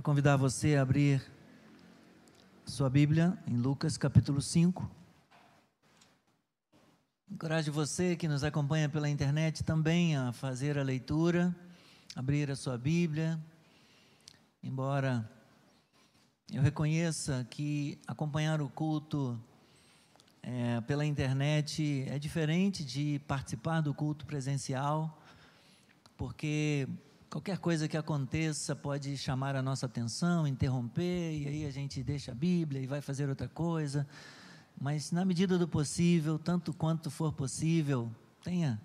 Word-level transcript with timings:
Quero 0.00 0.06
convidar 0.06 0.36
você 0.38 0.76
a 0.76 0.82
abrir 0.82 1.22
sua 2.64 2.88
Bíblia 2.88 3.36
em 3.46 3.58
Lucas 3.58 3.98
capítulo 3.98 4.40
5. 4.40 4.90
Encorajo 7.30 7.70
você 7.70 8.16
que 8.16 8.26
nos 8.26 8.42
acompanha 8.42 8.88
pela 8.88 9.10
internet 9.10 9.62
também 9.62 10.16
a 10.16 10.32
fazer 10.32 10.78
a 10.78 10.82
leitura, 10.82 11.54
abrir 12.16 12.50
a 12.50 12.56
sua 12.56 12.78
Bíblia. 12.78 13.38
Embora 14.62 15.30
eu 16.50 16.62
reconheça 16.62 17.46
que 17.50 17.98
acompanhar 18.06 18.62
o 18.62 18.70
culto 18.70 19.38
é, 20.42 20.80
pela 20.80 21.04
internet 21.04 22.06
é 22.08 22.18
diferente 22.18 22.82
de 22.82 23.20
participar 23.28 23.82
do 23.82 23.92
culto 23.92 24.24
presencial, 24.24 25.22
porque 26.16 26.88
qualquer 27.30 27.58
coisa 27.58 27.86
que 27.86 27.96
aconteça 27.96 28.74
pode 28.74 29.16
chamar 29.16 29.54
a 29.54 29.62
nossa 29.62 29.86
atenção, 29.86 30.48
interromper, 30.48 31.32
e 31.32 31.46
aí 31.46 31.64
a 31.64 31.70
gente 31.70 32.02
deixa 32.02 32.32
a 32.32 32.34
Bíblia 32.34 32.82
e 32.82 32.88
vai 32.88 33.00
fazer 33.00 33.28
outra 33.28 33.48
coisa. 33.48 34.06
Mas, 34.78 35.12
na 35.12 35.24
medida 35.24 35.56
do 35.56 35.68
possível, 35.68 36.38
tanto 36.38 36.74
quanto 36.74 37.08
for 37.08 37.32
possível, 37.32 38.10
tenha 38.42 38.80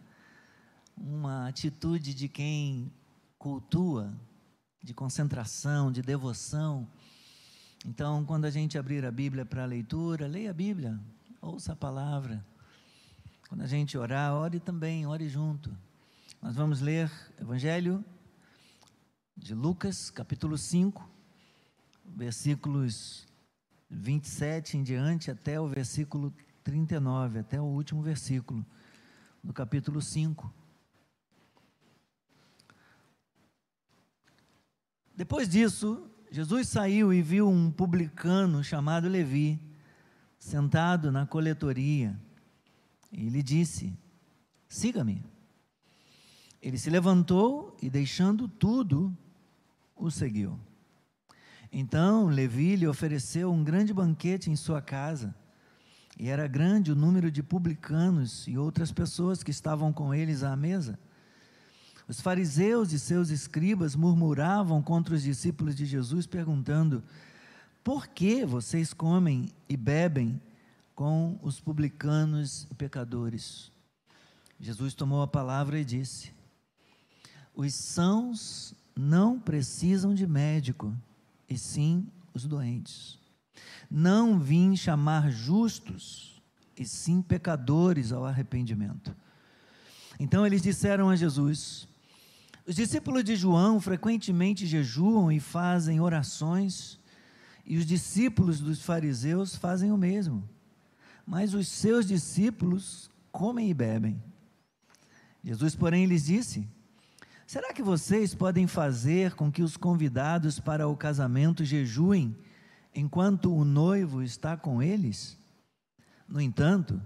uma 0.95 1.48
atitude 1.48 2.13
de 2.13 2.27
quem 2.30 2.91
cultua, 3.39 4.13
de 4.84 4.94
concentração, 4.94 5.91
de 5.91 6.03
devoção. 6.03 6.88
Então, 7.84 8.23
quando 8.23 8.45
a 8.45 8.52
gente 8.52 8.77
abrir 8.77 9.03
a 9.05 9.12
Bíblia 9.12 9.44
para 9.44 9.64
a 9.64 9.66
leitura, 9.66 10.27
leia 10.27 10.52
a 10.52 10.53
Bíblia, 10.53 11.00
ouça 11.41 11.73
a 11.73 11.75
palavra. 11.75 12.45
Quando 13.50 13.62
a 13.62 13.67
gente 13.67 13.98
orar, 13.98 14.34
ore 14.34 14.59
também, 14.59 15.08
ore 15.08 15.27
junto. 15.30 15.75
Nós 16.41 16.55
vamos 16.55 16.80
ler 16.80 17.12
Evangelho 17.41 18.05
de 19.38 19.53
Lucas, 19.53 20.09
capítulo 20.09 20.57
5, 20.57 21.07
versículos 22.05 23.27
27 23.89 24.77
em 24.77 24.84
diante 24.84 25.30
até 25.30 25.59
o 25.59 25.67
versículo 25.67 26.33
39, 26.64 27.39
até 27.39 27.59
o 27.59 27.66
último 27.66 28.02
versículo 28.02 28.66
do 29.44 29.52
capítulo 29.53 30.02
5. 30.02 30.52
Depois 35.16 35.47
disso, 35.50 36.09
Jesus 36.31 36.69
saiu 36.69 37.13
e 37.13 37.22
viu 37.22 37.47
um 37.47 37.69
publicano 37.69 38.63
chamado 38.63 39.08
Levi 39.08 39.61
sentado 40.39 41.11
na 41.11 41.25
coletoria. 41.25 42.19
E 43.11 43.30
lhe 43.30 43.44
disse: 43.44 43.97
Siga-me. 44.67 45.23
Ele 46.61 46.78
se 46.78 46.89
levantou 46.89 47.78
e, 47.81 47.89
deixando 47.89 48.47
tudo, 48.47 49.16
o 49.95 50.09
seguiu. 50.11 50.59
Então 51.71 52.27
Levi 52.27 52.75
lhe 52.75 52.88
ofereceu 52.88 53.51
um 53.51 53.63
grande 53.63 53.93
banquete 53.93 54.49
em 54.49 54.55
sua 54.55 54.81
casa. 54.81 55.35
E 56.17 56.29
era 56.29 56.47
grande 56.47 56.91
o 56.91 56.95
número 56.95 57.29
de 57.29 57.43
publicanos 57.43 58.47
e 58.47 58.57
outras 58.57 58.91
pessoas 58.91 59.43
que 59.43 59.51
estavam 59.51 59.91
com 59.91 60.13
eles 60.13 60.43
à 60.43 60.55
mesa. 60.55 60.97
Os 62.07 62.21
fariseus 62.21 62.93
e 62.93 62.99
seus 62.99 63.29
escribas 63.29 63.95
murmuravam 63.95 64.81
contra 64.81 65.16
os 65.16 65.23
discípulos 65.23 65.75
de 65.75 65.85
Jesus, 65.85 66.25
perguntando: 66.25 67.03
por 67.85 68.07
que 68.07 68.43
vocês 68.43 68.93
comem 68.93 69.47
e 69.69 69.77
bebem 69.77 70.41
com 70.95 71.38
os 71.43 71.59
publicanos 71.59 72.67
e 72.71 72.73
pecadores? 72.73 73.71
Jesus 74.59 74.95
tomou 74.95 75.21
a 75.21 75.27
palavra 75.27 75.79
e 75.79 75.85
disse: 75.85 76.33
Os 77.53 77.75
sãos 77.75 78.73
não 78.97 79.39
precisam 79.39 80.13
de 80.13 80.25
médico, 80.25 80.95
e 81.49 81.57
sim 81.57 82.07
os 82.33 82.45
doentes. 82.45 83.19
Não 83.89 84.39
vim 84.39 84.75
chamar 84.75 85.31
justos, 85.31 86.41
e 86.77 86.85
sim 86.85 87.21
pecadores 87.21 88.11
ao 88.11 88.25
arrependimento. 88.25 89.16
Então 90.19 90.45
eles 90.45 90.61
disseram 90.61 91.09
a 91.09 91.16
Jesus: 91.16 91.88
Os 92.66 92.75
discípulos 92.75 93.23
de 93.23 93.35
João 93.35 93.79
frequentemente 93.79 94.66
jejuam 94.66 95.31
e 95.31 95.39
fazem 95.39 96.00
orações 96.00 97.00
e 97.66 97.78
os 97.78 97.85
discípulos 97.85 98.59
dos 98.59 98.81
fariseus 98.81 99.55
fazem 99.55 99.91
o 99.91 99.97
mesmo. 99.97 100.47
Mas 101.25 101.53
os 101.55 101.67
seus 101.67 102.05
discípulos 102.05 103.09
comem 103.31 103.72
e 103.72 103.73
bebem. 103.73 104.22
Jesus, 105.44 105.75
porém, 105.75 106.05
lhes 106.05 106.25
disse: 106.25 106.67
Será 107.45 107.72
que 107.72 107.83
vocês 107.83 108.33
podem 108.33 108.66
fazer 108.66 109.35
com 109.35 109.51
que 109.51 109.61
os 109.61 109.78
convidados 109.78 110.59
para 110.59 110.88
o 110.88 110.97
casamento 110.97 111.63
jejuem 111.63 112.35
enquanto 112.94 113.53
o 113.53 113.63
noivo 113.63 114.23
está 114.23 114.57
com 114.57 114.81
eles? 114.81 115.38
No 116.28 116.41
entanto, 116.41 117.00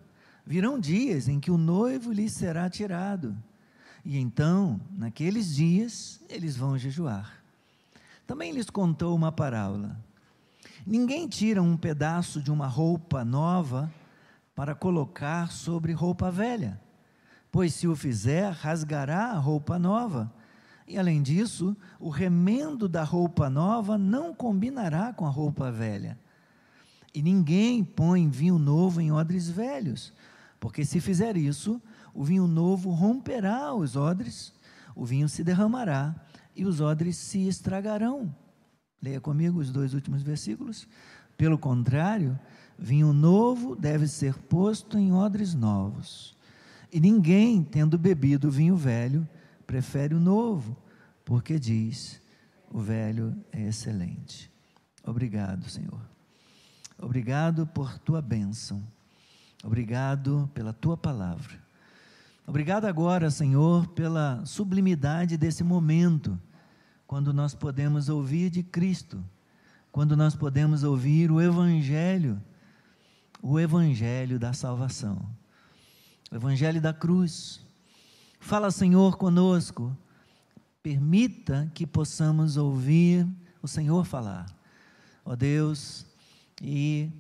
virão 0.46 0.80
dias 0.80 1.28
em 1.28 1.42
que 1.42 1.52
o 1.52 1.58
noivo 1.58 2.14
lhes 2.14 2.32
será 2.32 2.70
tirado, 2.70 3.36
e 4.06 4.18
então, 4.18 4.80
naqueles 4.92 5.54
dias, 5.54 6.22
eles 6.30 6.56
vão 6.56 6.78
jejuar. 6.78 7.44
Também 8.26 8.54
lhes 8.54 8.70
contou 8.70 9.14
uma 9.14 9.34
parábola. 9.34 10.00
Ninguém 10.88 11.28
tira 11.28 11.62
um 11.62 11.76
pedaço 11.76 12.42
de 12.42 12.50
uma 12.50 12.66
roupa 12.66 13.26
nova 13.26 13.94
para 14.56 14.74
colocar 14.74 15.52
sobre 15.52 15.92
roupa 15.92 16.32
velha, 16.32 16.80
pois 17.52 17.74
se 17.74 17.88
o 17.88 17.96
fizer, 17.96 18.52
rasgará 18.52 19.32
a 19.32 19.38
roupa 19.38 19.80
nova. 19.80 20.32
E 20.88 20.98
além 20.98 21.22
disso, 21.22 21.78
o 22.00 22.10
remendo 22.10 22.88
da 22.88 23.04
roupa 23.04 23.50
nova 23.50 23.98
não 23.98 24.34
combinará 24.34 25.14
com 25.14 25.26
a 25.26 25.30
roupa 25.30 25.72
velha. 25.72 26.18
E 27.14 27.22
ninguém 27.22 27.84
põe 27.84 28.28
vinho 28.30 28.58
novo 28.58 29.02
em 29.02 29.12
odres 29.12 29.50
velhos, 29.50 30.14
porque 30.60 30.86
se 30.86 31.00
fizer 31.00 31.38
isso, 31.38 31.82
o 32.14 32.24
vinho 32.24 32.48
novo 32.48 32.92
romperá 32.92 33.74
os 33.74 33.96
odres, 33.96 34.54
o 34.96 35.06
vinho 35.06 35.30
se 35.30 35.44
derramará 35.44 36.16
e 36.56 36.66
os 36.66 36.82
odres 36.82 37.18
se 37.18 37.48
estragarão. 37.48 38.34
Leia 39.02 39.22
comigo 39.22 39.60
os 39.60 39.72
dois 39.72 39.94
últimos 39.94 40.22
versículos. 40.22 40.88
Pelo 41.38 41.58
contrário, 41.58 42.38
vinho 42.78 43.14
novo 43.14 43.76
deve 43.76 44.08
ser 44.08 44.34
posto 44.34 44.98
em 44.98 45.14
odres 45.14 45.54
novos. 45.54 46.36
E 46.92 47.00
ninguém, 47.00 47.64
tendo 47.64 47.98
bebido 47.98 48.50
vinho 48.50 48.76
velho, 48.76 49.28
prefere 49.66 50.16
o 50.16 50.20
novo, 50.20 50.76
porque 51.24 51.60
diz: 51.60 52.22
o 52.72 52.80
velho 52.80 53.36
é 53.52 53.68
excelente. 53.68 54.52
Obrigado, 55.04 55.70
Senhor. 55.70 56.02
Obrigado 56.98 57.66
por 57.68 57.98
tua 58.00 58.22
bênção. 58.22 58.84
Obrigado 59.64 60.50
pela 60.54 60.74
tua 60.74 60.98
palavra. 60.98 61.60
Obrigado 62.46 62.86
agora, 62.86 63.30
Senhor, 63.30 63.88
pela 63.90 64.44
sublimidade 64.46 65.38
desse 65.38 65.64
momento 65.64 66.40
quando 67.06 67.34
nós 67.34 67.56
podemos 67.56 68.08
ouvir 68.08 68.50
de 68.50 68.62
Cristo, 68.62 69.24
quando 69.92 70.16
nós 70.16 70.36
podemos 70.36 70.84
ouvir 70.84 71.32
o 71.32 71.42
Evangelho, 71.42 72.42
o 73.42 73.60
Evangelho 73.60 74.38
da 74.38 74.54
salvação, 74.54 75.20
o 76.32 76.36
Evangelho 76.36 76.82
da 76.82 76.94
cruz. 76.94 77.62
Fala, 78.40 78.72
Senhor, 78.72 79.18
conosco, 79.18 79.96
permita 80.82 81.70
que 81.74 81.86
possamos 81.86 82.58
ouvir 82.58 83.28
o 83.62 83.68
Senhor 83.68 84.06
falar, 84.06 84.46
ó 85.26 85.36
Deus, 85.36 86.06
e 86.62 87.12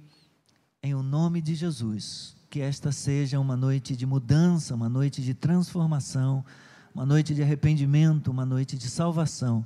em 0.82 0.96
o 0.96 1.04
nome 1.04 1.42
de 1.42 1.56
Jesus, 1.56 2.36
que 2.50 2.62
esta 2.62 2.92
seja 2.92 3.40
uma 3.40 3.58
noite 3.58 3.96
de 3.96 4.06
mudança, 4.06 4.74
uma 4.74 4.88
noite 4.88 5.22
de 5.22 5.34
transformação, 5.34 6.44
uma 6.96 7.06
noite 7.06 7.36
de 7.36 7.44
arrependimento, 7.44 8.32
uma 8.32 8.46
noite 8.46 8.78
de 8.78 8.90
salvação 8.90 9.66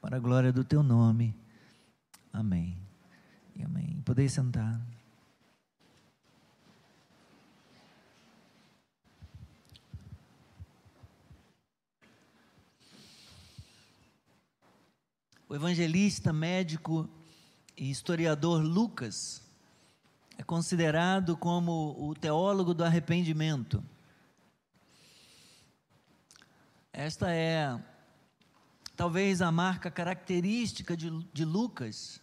para 0.00 0.16
a 0.16 0.20
glória 0.20 0.52
do 0.52 0.64
teu 0.64 0.82
nome. 0.82 1.34
Amém. 2.32 2.78
E 3.54 3.62
amém. 3.62 4.00
Podeis 4.04 4.32
sentar. 4.32 4.80
O 15.52 15.54
evangelista, 15.54 16.32
médico 16.32 17.06
e 17.76 17.90
historiador 17.90 18.62
Lucas 18.62 19.42
é 20.38 20.42
considerado 20.42 21.36
como 21.36 21.94
o 21.98 22.14
teólogo 22.14 22.72
do 22.72 22.82
arrependimento. 22.82 23.84
Esta 26.90 27.30
é 27.30 27.78
talvez 28.96 29.42
a 29.42 29.52
marca 29.52 29.90
característica 29.90 30.96
de, 30.96 31.10
de 31.34 31.44
Lucas 31.44 32.18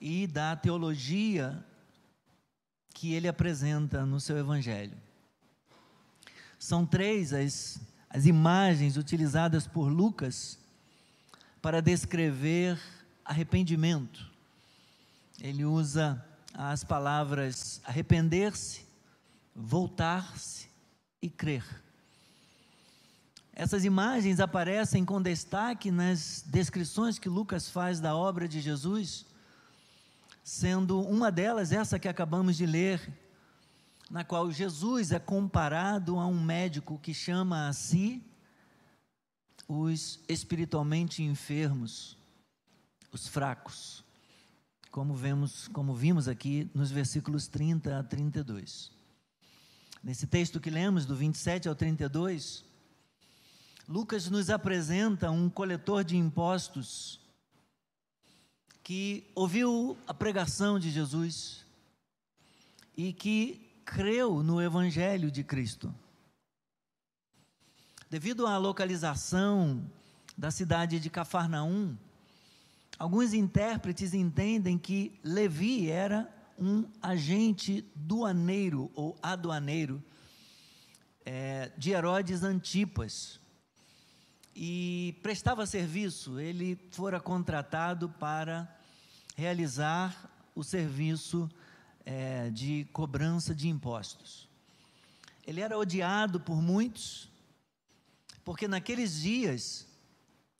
e 0.00 0.28
da 0.28 0.54
teologia 0.54 1.66
que 2.94 3.14
ele 3.14 3.26
apresenta 3.26 4.06
no 4.06 4.20
seu 4.20 4.38
evangelho. 4.38 4.96
São 6.56 6.86
três 6.86 7.32
as, 7.32 7.80
as 8.08 8.26
imagens 8.26 8.96
utilizadas 8.96 9.66
por 9.66 9.88
Lucas 9.88 10.61
para 11.62 11.80
descrever 11.80 12.76
arrependimento. 13.24 14.28
Ele 15.40 15.64
usa 15.64 16.22
as 16.52 16.82
palavras 16.82 17.80
arrepender-se, 17.84 18.84
voltar-se 19.54 20.68
e 21.22 21.30
crer. 21.30 21.64
Essas 23.54 23.84
imagens 23.84 24.40
aparecem 24.40 25.04
com 25.04 25.22
destaque 25.22 25.90
nas 25.90 26.44
descrições 26.46 27.18
que 27.18 27.28
Lucas 27.28 27.70
faz 27.70 28.00
da 28.00 28.16
obra 28.16 28.48
de 28.48 28.60
Jesus, 28.60 29.24
sendo 30.42 31.00
uma 31.00 31.30
delas 31.30 31.70
essa 31.70 31.98
que 31.98 32.08
acabamos 32.08 32.56
de 32.56 32.66
ler, 32.66 33.00
na 34.10 34.24
qual 34.24 34.50
Jesus 34.50 35.12
é 35.12 35.18
comparado 35.20 36.18
a 36.18 36.26
um 36.26 36.42
médico 36.42 36.98
que 36.98 37.14
chama 37.14 37.68
a 37.68 37.72
si 37.72 38.20
os 39.72 40.20
espiritualmente 40.28 41.22
enfermos, 41.22 42.16
os 43.10 43.26
fracos, 43.26 44.04
como 44.90 45.14
vemos, 45.14 45.66
como 45.68 45.94
vimos 45.94 46.28
aqui 46.28 46.70
nos 46.74 46.90
versículos 46.90 47.46
30 47.46 47.98
a 47.98 48.02
32. 48.02 48.92
Nesse 50.04 50.26
texto 50.26 50.60
que 50.60 50.68
lemos 50.68 51.06
do 51.06 51.16
27 51.16 51.68
ao 51.68 51.74
32, 51.74 52.64
Lucas 53.88 54.28
nos 54.28 54.50
apresenta 54.50 55.30
um 55.30 55.48
coletor 55.48 56.04
de 56.04 56.16
impostos 56.16 57.18
que 58.82 59.30
ouviu 59.34 59.96
a 60.06 60.12
pregação 60.12 60.78
de 60.78 60.90
Jesus 60.90 61.64
e 62.96 63.12
que 63.12 63.80
creu 63.84 64.42
no 64.42 64.60
Evangelho 64.60 65.30
de 65.30 65.42
Cristo. 65.42 65.94
Devido 68.12 68.46
à 68.46 68.58
localização 68.58 69.90
da 70.36 70.50
cidade 70.50 71.00
de 71.00 71.08
Cafarnaum, 71.08 71.96
alguns 72.98 73.32
intérpretes 73.32 74.12
entendem 74.12 74.76
que 74.76 75.18
Levi 75.24 75.88
era 75.88 76.30
um 76.58 76.84
agente 77.00 77.82
doaneiro 77.94 78.90
ou 78.94 79.16
aduaneiro 79.22 80.04
é, 81.24 81.72
de 81.78 81.92
Herodes 81.92 82.42
Antipas 82.42 83.40
e 84.54 85.18
prestava 85.22 85.64
serviço, 85.64 86.38
ele 86.38 86.78
fora 86.90 87.18
contratado 87.18 88.10
para 88.10 88.68
realizar 89.34 90.30
o 90.54 90.62
serviço 90.62 91.50
é, 92.04 92.50
de 92.50 92.86
cobrança 92.92 93.54
de 93.54 93.70
impostos. 93.70 94.46
Ele 95.46 95.62
era 95.62 95.78
odiado 95.78 96.38
por 96.38 96.60
muitos, 96.60 97.31
porque 98.44 98.66
naqueles 98.66 99.20
dias 99.20 99.86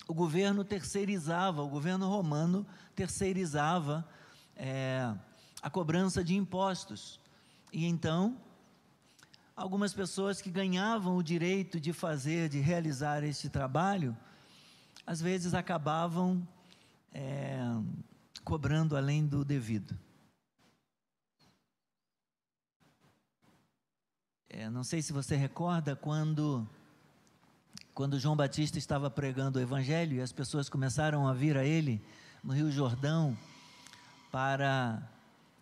o 0.08 0.14
governo 0.14 0.64
terceirizava, 0.64 1.62
o 1.62 1.68
governo 1.68 2.08
romano 2.08 2.66
terceirizava 2.94 4.08
é, 4.56 5.14
a 5.60 5.70
cobrança 5.70 6.22
de 6.22 6.34
impostos. 6.34 7.20
E 7.72 7.86
então 7.86 8.36
algumas 9.54 9.94
pessoas 9.94 10.40
que 10.40 10.50
ganhavam 10.50 11.16
o 11.16 11.22
direito 11.22 11.78
de 11.78 11.92
fazer, 11.92 12.48
de 12.48 12.60
realizar 12.60 13.22
este 13.22 13.48
trabalho, 13.48 14.16
às 15.06 15.20
vezes 15.20 15.54
acabavam 15.54 16.46
é, 17.12 17.58
cobrando 18.44 18.96
além 18.96 19.26
do 19.26 19.44
devido. 19.44 19.96
É, 24.48 24.68
não 24.68 24.84
sei 24.84 25.00
se 25.00 25.12
você 25.12 25.34
recorda 25.34 25.96
quando, 25.96 26.68
quando 27.94 28.18
João 28.18 28.34
Batista 28.34 28.78
estava 28.78 29.10
pregando 29.10 29.58
o 29.58 29.62
Evangelho 29.62 30.16
e 30.16 30.20
as 30.20 30.32
pessoas 30.32 30.68
começaram 30.68 31.26
a 31.28 31.34
vir 31.34 31.56
a 31.58 31.64
ele 31.64 32.00
no 32.42 32.54
Rio 32.54 32.70
Jordão 32.70 33.36
para, 34.30 35.02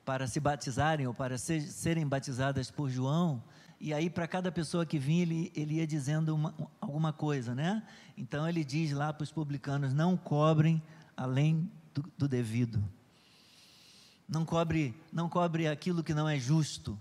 para 0.05 0.29
se 0.29 0.39
batizarem 0.39 1.07
ou 1.07 1.15
para 1.15 1.37
ser, 1.37 1.61
serem 1.63 2.07
batizadas 2.07 2.71
por 2.71 2.89
João. 2.89 3.43
E 3.81 3.93
aí, 3.93 4.09
para 4.09 4.29
cada 4.29 4.53
pessoa 4.53 4.87
que 4.87 4.99
vinha, 4.99 5.23
ele, 5.23 5.53
ele 5.57 5.75
ia 5.77 5.87
dizendo 5.87 6.35
uma, 6.35 6.55
alguma 6.81 7.13
coisa, 7.13 7.55
né? 7.55 7.83
Então, 8.17 8.49
ele 8.49 8.63
diz 8.63 8.93
lá 8.93 9.13
para 9.13 9.25
os 9.25 9.33
publicanos: 9.33 9.93
não 9.93 10.17
cobrem 10.17 10.81
além 11.17 11.69
do, 11.93 12.05
do 12.17 12.29
devido. 12.29 12.83
Não 14.29 14.45
cobre, 14.45 14.95
não 15.13 15.29
cobre 15.29 15.67
aquilo 15.67 16.05
que 16.05 16.15
não 16.15 16.29
é 16.29 16.39
justo. 16.39 16.97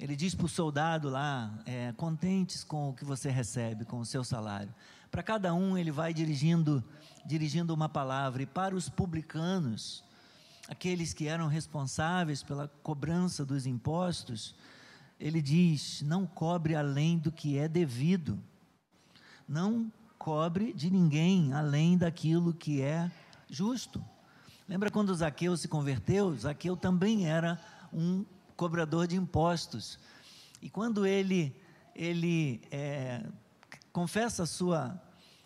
Ele 0.00 0.14
diz 0.14 0.32
para 0.32 0.46
o 0.46 0.48
soldado 0.48 1.08
lá: 1.08 1.52
é, 1.66 1.92
contentes 1.96 2.62
com 2.62 2.90
o 2.90 2.94
que 2.94 3.04
você 3.04 3.30
recebe, 3.30 3.84
com 3.84 3.98
o 3.98 4.06
seu 4.06 4.22
salário. 4.22 4.72
Para 5.10 5.24
cada 5.24 5.52
um, 5.52 5.76
ele 5.76 5.90
vai 5.90 6.14
dirigindo, 6.14 6.84
dirigindo 7.26 7.74
uma 7.74 7.88
palavra. 7.88 8.42
E 8.42 8.46
para 8.46 8.76
os 8.76 8.88
publicanos, 8.88 10.04
aqueles 10.68 11.12
que 11.12 11.26
eram 11.26 11.48
responsáveis 11.48 12.44
pela 12.44 12.68
cobrança 12.82 13.44
dos 13.44 13.66
impostos, 13.66 14.54
ele 15.18 15.42
diz: 15.42 16.00
não 16.02 16.24
cobre 16.26 16.76
além 16.76 17.18
do 17.18 17.32
que 17.32 17.58
é 17.58 17.66
devido, 17.66 18.38
não 19.48 19.92
cobre 20.16 20.72
de 20.72 20.90
ninguém 20.90 21.52
além 21.52 21.98
daquilo 21.98 22.54
que 22.54 22.82
é 22.82 23.10
justo. 23.50 24.04
Lembra 24.68 24.92
quando 24.92 25.14
Zaqueu 25.14 25.56
se 25.56 25.66
converteu? 25.66 26.36
Zaqueu 26.36 26.76
também 26.76 27.26
era 27.26 27.58
um 27.92 28.24
cobrador 28.58 29.06
de 29.06 29.14
impostos. 29.14 30.00
E 30.60 30.68
quando 30.68 31.06
ele, 31.06 31.54
ele 31.94 32.60
é, 32.72 33.24
confessa 33.92 34.44
sua, 34.44 35.00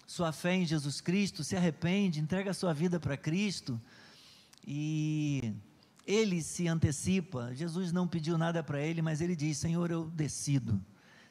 sua 0.07 0.33
fé 0.33 0.55
em 0.55 0.65
Jesus 0.65 1.03
Cristo, 1.03 1.45
se 1.45 1.55
arrepende, 1.55 2.19
entrega 2.19 2.55
sua 2.55 2.73
vida 2.73 2.99
para 2.99 3.15
Cristo 3.19 3.79
e 4.67 5.55
ele 6.07 6.43
se 6.43 6.67
antecipa. 6.67 7.55
Jesus 7.55 7.93
não 7.93 8.09
pediu 8.09 8.39
nada 8.39 8.63
para 8.63 8.81
ele, 8.81 9.03
mas 9.03 9.21
ele 9.21 9.37
diz: 9.37 9.59
Senhor, 9.59 9.91
eu 9.91 10.07
decido. 10.07 10.83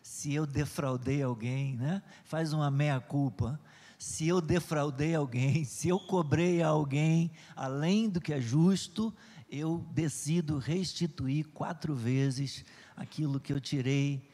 Se 0.03 0.31
eu 0.33 0.45
defraudei 0.45 1.23
alguém, 1.23 1.77
né? 1.77 2.03
faz 2.25 2.53
uma 2.53 2.69
meia-culpa. 2.69 3.59
Se 3.97 4.27
eu 4.27 4.39
defraudei 4.39 5.15
alguém, 5.15 5.63
se 5.65 5.89
eu 5.89 5.99
cobrei 5.99 6.61
a 6.61 6.67
alguém 6.67 7.31
além 7.55 8.07
do 8.07 8.21
que 8.21 8.33
é 8.33 8.41
justo, 8.41 9.11
eu 9.51 9.85
decido 9.91 10.57
restituir 10.57 11.45
quatro 11.49 11.93
vezes 11.93 12.63
aquilo 12.95 13.37
que 13.37 13.51
eu 13.51 13.59
tirei 13.59 14.31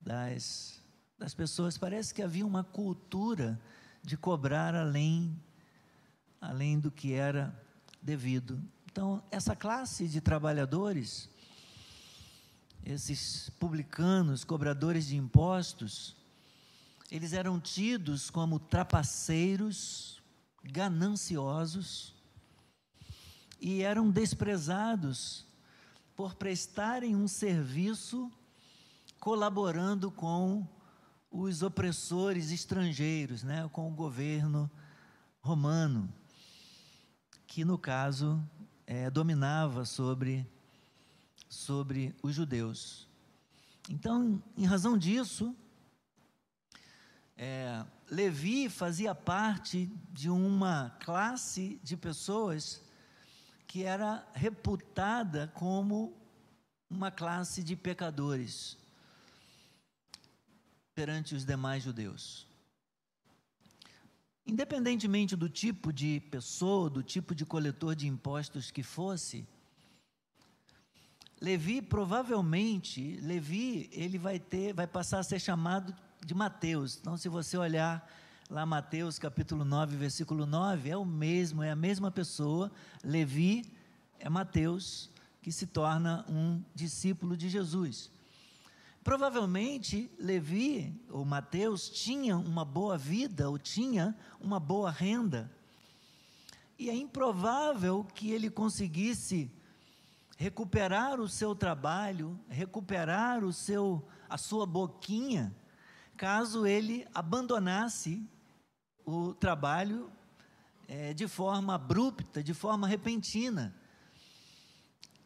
das, 0.00 0.82
das 1.18 1.34
pessoas. 1.34 1.76
Parece 1.76 2.14
que 2.14 2.22
havia 2.22 2.46
uma 2.46 2.64
cultura 2.64 3.60
de 4.02 4.16
cobrar 4.16 4.74
além, 4.74 5.38
além 6.40 6.80
do 6.80 6.90
que 6.90 7.12
era 7.12 7.54
devido. 8.00 8.58
Então, 8.90 9.22
essa 9.30 9.54
classe 9.54 10.08
de 10.08 10.22
trabalhadores, 10.22 11.28
esses 12.82 13.50
publicanos, 13.60 14.42
cobradores 14.42 15.06
de 15.06 15.18
impostos, 15.18 16.16
eles 17.10 17.34
eram 17.34 17.60
tidos 17.60 18.30
como 18.30 18.58
trapaceiros, 18.58 20.22
gananciosos, 20.64 22.15
e 23.60 23.82
eram 23.82 24.10
desprezados 24.10 25.46
por 26.14 26.34
prestarem 26.34 27.14
um 27.14 27.28
serviço 27.28 28.30
colaborando 29.18 30.10
com 30.10 30.66
os 31.30 31.62
opressores 31.62 32.50
estrangeiros, 32.50 33.42
né, 33.42 33.68
com 33.72 33.90
o 33.90 33.94
governo 33.94 34.70
romano, 35.40 36.12
que 37.46 37.64
no 37.64 37.76
caso 37.76 38.42
é, 38.86 39.10
dominava 39.10 39.84
sobre, 39.84 40.46
sobre 41.48 42.14
os 42.22 42.34
judeus. 42.34 43.08
Então, 43.88 44.42
em 44.56 44.64
razão 44.64 44.96
disso, 44.96 45.54
é, 47.36 47.84
Levi 48.10 48.68
fazia 48.68 49.14
parte 49.14 49.90
de 50.12 50.30
uma 50.30 50.90
classe 51.00 51.78
de 51.82 51.96
pessoas 51.96 52.85
que 53.76 53.84
era 53.84 54.26
reputada 54.32 55.48
como 55.48 56.16
uma 56.88 57.10
classe 57.10 57.62
de 57.62 57.76
pecadores 57.76 58.78
perante 60.94 61.34
os 61.34 61.44
demais 61.44 61.82
judeus. 61.82 62.46
Independentemente 64.46 65.36
do 65.36 65.50
tipo 65.50 65.92
de 65.92 66.20
pessoa, 66.30 66.88
do 66.88 67.02
tipo 67.02 67.34
de 67.34 67.44
coletor 67.44 67.94
de 67.94 68.08
impostos 68.08 68.70
que 68.70 68.82
fosse, 68.82 69.46
Levi 71.38 71.82
provavelmente, 71.82 73.20
Levi, 73.20 73.90
ele 73.92 74.16
vai 74.16 74.38
ter, 74.38 74.72
vai 74.72 74.86
passar 74.86 75.18
a 75.18 75.22
ser 75.22 75.38
chamado 75.38 75.94
de 76.24 76.32
Mateus. 76.32 76.96
Então, 76.96 77.14
se 77.18 77.28
você 77.28 77.58
olhar 77.58 78.10
lá 78.48 78.64
Mateus 78.64 79.18
capítulo 79.18 79.64
9, 79.64 79.96
versículo 79.96 80.46
9, 80.46 80.90
é 80.90 80.96
o 80.96 81.04
mesmo, 81.04 81.62
é 81.62 81.70
a 81.70 81.76
mesma 81.76 82.10
pessoa. 82.10 82.70
Levi 83.02 83.64
é 84.18 84.28
Mateus 84.28 85.10
que 85.42 85.50
se 85.50 85.66
torna 85.66 86.24
um 86.28 86.62
discípulo 86.74 87.36
de 87.36 87.48
Jesus. 87.48 88.10
Provavelmente 89.02 90.10
Levi 90.18 90.94
ou 91.08 91.24
Mateus 91.24 91.88
tinha 91.88 92.36
uma 92.36 92.64
boa 92.64 92.96
vida 92.96 93.48
ou 93.50 93.58
tinha 93.58 94.16
uma 94.40 94.60
boa 94.60 94.90
renda. 94.90 95.50
e 96.78 96.90
é 96.90 96.94
improvável 96.94 98.04
que 98.14 98.30
ele 98.30 98.50
conseguisse 98.50 99.50
recuperar 100.36 101.18
o 101.20 101.28
seu 101.28 101.54
trabalho, 101.54 102.38
recuperar 102.48 103.42
o 103.42 103.52
seu 103.52 104.06
a 104.28 104.36
sua 104.36 104.66
boquinha, 104.66 105.54
caso 106.16 106.66
ele 106.66 107.06
abandonasse 107.14 108.28
o 109.06 109.32
trabalho 109.32 110.10
é, 110.88 111.14
de 111.14 111.28
forma 111.28 111.76
abrupta, 111.76 112.42
de 112.42 112.52
forma 112.52 112.88
repentina. 112.88 113.74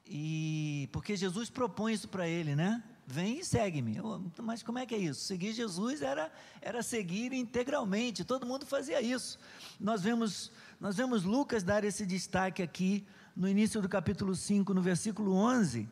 E 0.07 0.89
porque 0.93 1.17
Jesus 1.17 1.49
propõe 1.49 1.95
isso 1.95 2.09
para 2.09 2.29
ele, 2.29 2.55
né? 2.55 2.83
Vem 3.07 3.39
e 3.39 3.45
segue-me. 3.45 3.97
Mas 4.41 4.63
como 4.63 4.79
é 4.79 4.87
que 4.87 4.95
é 4.95 4.99
isso? 4.99 5.23
Seguir 5.23 5.53
Jesus 5.53 6.03
era, 6.03 6.31
era 6.61 6.83
seguir 6.83 7.33
integralmente, 7.33 8.23
todo 8.23 8.47
mundo 8.47 8.67
fazia 8.67 9.01
isso. 9.01 9.39
Nós 9.81 10.03
vemos, 10.03 10.53
nós 10.79 10.97
vemos 10.97 11.25
Lucas 11.25 11.63
dar 11.63 11.83
esse 11.83 12.05
destaque 12.05 12.63
aqui 12.63 13.05
no 13.35 13.49
início 13.49 13.81
do 13.81 13.89
capítulo 13.89 14.35
5, 14.35 14.75
no 14.75 14.83
versículo 14.83 15.33
11, 15.33 15.89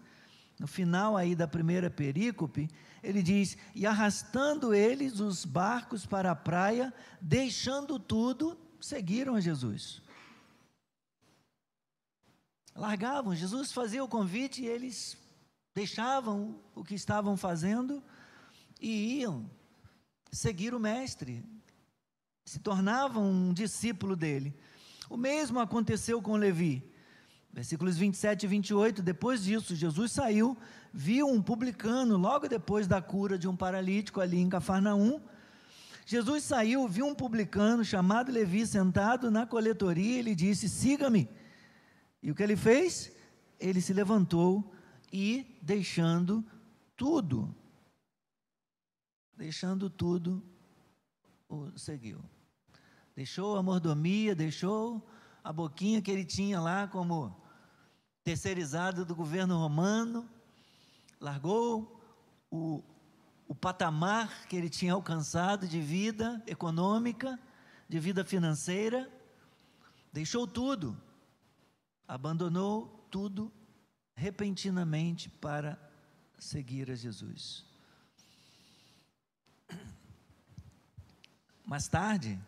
no 0.59 0.67
final 0.67 1.17
aí 1.17 1.35
da 1.35 1.47
primeira 1.47 1.89
perícope, 1.89 2.69
ele 3.03 3.23
diz: 3.23 3.57
E 3.75 3.87
arrastando 3.87 4.75
eles 4.75 5.21
os 5.21 5.45
barcos 5.45 6.05
para 6.05 6.33
a 6.33 6.37
praia, 6.37 6.93
deixando 7.21 7.99
tudo, 7.99 8.59
seguiram 8.81 9.37
a 9.37 9.41
Jesus. 9.41 10.03
Largavam, 12.75 13.35
Jesus 13.35 13.73
fazia 13.73 14.03
o 14.03 14.09
convite 14.09 14.63
e 14.63 14.67
eles 14.67 15.17
deixavam 15.75 16.61
o 16.75 16.85
que 16.85 16.95
estavam 16.95 17.37
fazendo 17.37 18.03
e 18.81 19.21
iam 19.21 19.51
seguir 20.31 20.75
o 20.75 20.81
Mestre, 20.81 21.45
se 22.45 22.59
tornavam 22.59 23.25
um 23.25 23.53
discípulo 23.53 24.15
dele. 24.15 24.55
O 25.09 25.17
mesmo 25.17 25.59
aconteceu 25.59 26.21
com 26.23 26.37
Levi. 26.37 26.83
Versículos 27.53 27.97
27 27.97 28.45
e 28.45 28.47
28, 28.47 29.03
depois 29.03 29.43
disso, 29.43 29.75
Jesus 29.75 30.13
saiu, 30.13 30.57
viu 30.93 31.27
um 31.27 31.43
publicano, 31.43 32.17
logo 32.17 32.47
depois 32.49 32.87
da 32.87 33.01
cura 33.01 33.39
de 33.39 33.49
um 33.49 33.57
paralítico 33.57 34.21
ali 34.21 34.39
em 34.39 34.49
Cafarnaum. 34.49 35.21
Jesus 36.07 36.45
saiu, 36.45 36.87
viu 36.87 37.07
um 37.07 37.15
publicano 37.15 37.85
chamado 37.85 38.33
Levi 38.33 38.67
sentado 38.67 39.31
na 39.31 39.47
coletoria 39.47 40.19
ele 40.19 40.35
disse: 40.35 40.69
Siga-me. 40.69 41.29
E 42.23 42.31
o 42.31 42.35
que 42.35 42.43
ele 42.43 42.57
fez? 42.57 43.13
Ele 43.59 43.81
se 43.81 43.93
levantou 43.93 44.73
e, 45.13 45.59
deixando 45.61 46.45
tudo, 46.97 47.55
deixando 49.37 49.89
tudo, 49.89 50.43
o 51.49 51.77
seguiu. 51.77 52.21
Deixou 53.15 53.57
a 53.57 53.63
mordomia, 53.63 54.35
deixou 54.35 55.07
a 55.49 55.53
boquinha 55.53 56.03
que 56.03 56.11
ele 56.11 56.27
tinha 56.27 56.61
lá 56.61 56.87
como 56.87 57.35
terceirizado 58.23 59.03
do 59.03 59.17
governo 59.17 59.57
romano, 59.57 60.29
largou 61.19 61.99
o, 62.51 62.85
o 63.47 63.55
patamar 63.55 64.47
que 64.47 64.55
ele 64.55 64.69
tinha 64.69 64.93
alcançado 64.93 65.67
de 65.67 65.81
vida 65.81 66.43
econômica, 66.47 67.41
de 67.89 67.99
vida 67.99 68.27
financeira, 68.27 69.11
deixou 70.13 70.47
tudo, 70.47 70.95
abandonou 72.07 73.09
tudo 73.11 73.51
repentinamente 74.15 75.31
para 75.31 75.79
seguir 76.39 76.91
a 76.91 76.95
Jesus. 76.95 77.65
Mais 81.65 81.89
tarde, 81.89 82.39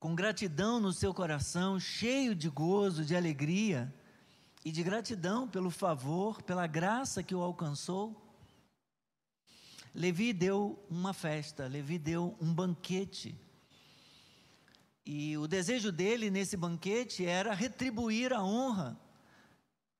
com 0.00 0.14
gratidão 0.14 0.80
no 0.80 0.94
seu 0.94 1.12
coração, 1.12 1.78
cheio 1.78 2.34
de 2.34 2.48
gozo, 2.48 3.04
de 3.04 3.14
alegria 3.14 3.94
e 4.64 4.72
de 4.72 4.82
gratidão 4.82 5.46
pelo 5.46 5.70
favor, 5.70 6.40
pela 6.42 6.66
graça 6.66 7.22
que 7.22 7.34
o 7.34 7.42
alcançou, 7.42 8.16
Levi 9.94 10.32
deu 10.32 10.82
uma 10.88 11.12
festa, 11.12 11.66
Levi 11.66 11.98
deu 11.98 12.34
um 12.40 12.54
banquete. 12.54 13.38
E 15.04 15.36
o 15.36 15.46
desejo 15.46 15.92
dele 15.92 16.30
nesse 16.30 16.56
banquete 16.56 17.26
era 17.26 17.52
retribuir 17.52 18.32
a 18.32 18.42
honra 18.42 18.98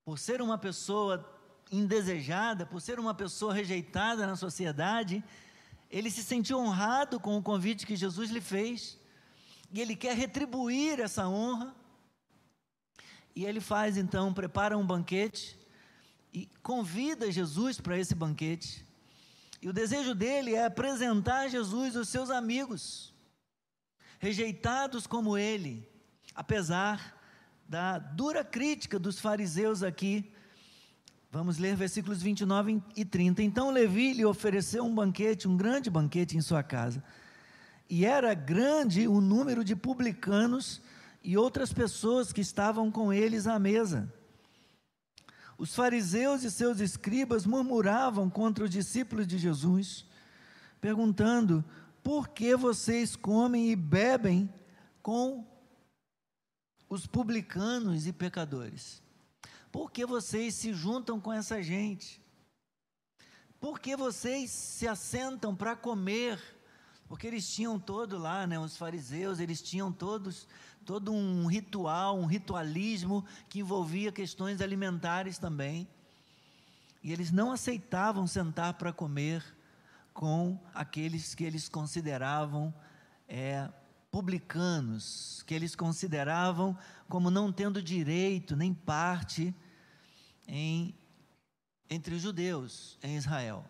por 0.03 0.19
ser 0.19 0.41
uma 0.41 0.57
pessoa 0.57 1.29
indesejada, 1.71 2.65
por 2.65 2.81
ser 2.81 2.99
uma 2.99 3.13
pessoa 3.13 3.53
rejeitada 3.53 4.27
na 4.27 4.37
sociedade. 4.37 5.23
Ele 5.91 6.11
se 6.11 6.23
sentiu 6.23 6.59
honrado 6.59 7.21
com 7.21 7.37
o 7.37 7.43
convite 7.43 7.87
que 7.87 7.97
Jesus 7.97 8.31
lhe 8.31 8.41
fez 8.41 9.00
e 9.73 9.81
ele 9.81 9.95
quer 9.95 10.17
retribuir 10.17 11.01
essa 11.01 11.29
honra. 11.29 11.75
E 13.35 13.45
ele 13.45 13.61
faz 13.61 13.97
então, 13.97 14.35
prepara 14.35 14.77
um 14.77 14.85
banquete 14.85 15.59
e 16.33 16.49
convida 16.63 17.31
Jesus 17.31 17.81
para 17.81 17.99
esse 17.99 18.15
banquete. 18.15 18.85
E 19.63 19.69
o 19.69 19.73
desejo 19.73 20.15
dele 20.15 20.55
é 20.55 20.65
apresentar 20.65 21.49
Jesus 21.49 21.97
aos 21.97 22.09
seus 22.09 22.31
amigos, 22.31 23.15
rejeitados 24.19 25.07
como 25.07 25.39
ele, 25.39 25.89
apesar 26.35 27.17
da 27.69 27.99
dura 27.99 28.43
crítica 28.43 28.99
dos 28.99 29.21
fariseus 29.21 29.83
aqui. 29.83 30.33
Vamos 31.31 31.59
ler 31.59 31.77
versículos 31.77 32.21
29 32.21 32.83
e 32.97 33.05
30. 33.05 33.43
Então 33.43 33.71
Levi 33.71 34.15
lhe 34.15 34.25
ofereceu 34.25 34.85
um 34.85 34.95
banquete, 34.95 35.47
um 35.47 35.57
grande 35.57 35.89
banquete 35.89 36.37
em 36.37 36.41
sua 36.41 36.63
casa 36.63 37.05
e 37.91 38.07
era 38.07 38.33
grande 38.35 39.09
o 39.09 39.21
número 39.21 39.65
de 39.65 39.75
publicanos 39.75 40.81
e 41.25 41.37
outras 41.37 41.73
pessoas 41.73 42.33
que 42.33 42.41
estavam 42.41 42.89
com 42.89 43.13
eles 43.13 43.49
à 43.49 43.59
mesa. 43.59 44.11
Os 45.59 45.75
fariseus 45.75 46.45
e 46.45 46.51
seus 46.53 46.79
escribas 46.79 47.45
murmuravam 47.45 48.31
contra 48.31 48.65
os 48.65 48.71
discípulos 48.71 49.27
de 49.27 49.37
Jesus, 49.37 50.07
perguntando: 50.81 51.65
por 52.01 52.29
que 52.29 52.55
vocês 52.55 53.17
comem 53.17 53.73
e 53.73 53.77
bebem 53.77 54.49
com 55.03 55.45
os 56.89 57.09
publicanos 57.09 58.07
e 58.07 58.13
pecadores? 58.13 59.03
Por 59.73 59.91
que 59.91 60.07
vocês 60.07 60.55
se 60.55 60.73
juntam 60.73 61.21
com 61.21 61.33
essa 61.33 61.61
gente? 61.61 62.23
Por 63.59 63.81
que 63.81 63.97
vocês 63.97 64.51
se 64.51 64.87
assentam 64.87 65.55
para 65.55 65.77
comer 65.77 66.41
porque 67.11 67.27
eles 67.27 67.53
tinham 67.53 67.77
todo 67.77 68.17
lá, 68.17 68.47
né, 68.47 68.57
os 68.57 68.77
fariseus, 68.77 69.41
eles 69.41 69.61
tinham 69.61 69.91
todos 69.91 70.47
todo 70.87 71.13
um 71.13 71.47
ritual, 71.47 72.17
um 72.17 72.25
ritualismo 72.25 73.25
que 73.49 73.59
envolvia 73.59 74.13
questões 74.13 74.61
alimentares 74.61 75.37
também. 75.37 75.89
E 77.03 77.13
eles 77.13 77.33
não 77.33 77.51
aceitavam 77.51 78.29
sentar 78.29 78.75
para 78.75 78.93
comer 78.93 79.45
com 80.15 80.57
aqueles 80.73 81.35
que 81.35 81.43
eles 81.43 81.69
consideravam 81.69 82.73
é, 83.29 83.69
publicanos, 84.09 85.43
que 85.49 85.53
eles 85.53 85.75
consideravam 85.75 86.79
como 87.09 87.29
não 87.29 87.51
tendo 87.51 87.83
direito 87.83 88.55
nem 88.55 88.73
parte 88.73 89.53
em, 90.47 90.95
entre 91.91 92.15
os 92.15 92.23
judeus 92.23 92.97
em 93.03 93.17
Israel. 93.17 93.65